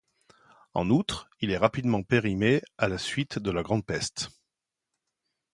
[0.73, 4.29] En outre, il est rapidement périmé à la suite de la Grande Peste.